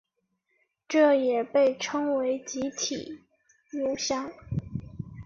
[0.89, 3.21] 这也被称为整体
[3.69, 4.31] 油箱。